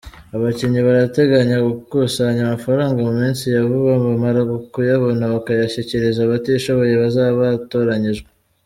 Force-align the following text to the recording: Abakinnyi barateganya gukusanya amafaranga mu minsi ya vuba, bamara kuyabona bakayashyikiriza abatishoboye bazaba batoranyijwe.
Abakinnyi 0.35 0.79
barateganya 0.87 1.57
gukusanya 1.67 2.41
amafaranga 2.43 2.97
mu 3.07 3.11
minsi 3.19 3.43
ya 3.55 3.61
vuba, 3.69 3.91
bamara 4.05 4.39
kuyabona 4.73 5.23
bakayashyikiriza 5.33 6.19
abatishoboye 6.23 6.93
bazaba 7.03 7.37
batoranyijwe. 7.43 8.29